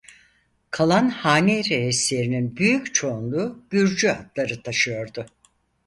Kalan 0.71 1.09
hane 1.09 1.63
reislerinin 1.63 2.55
büyük 2.55 2.95
çoğunluğu 2.95 3.63
Gürcü 3.69 4.09
adları 4.09 4.61
taşıyordu. 4.61 5.25